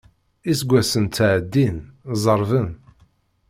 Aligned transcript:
Iseggasen 0.51 1.05
ttɛeddin, 1.07 1.77
zerrben. 2.23 2.69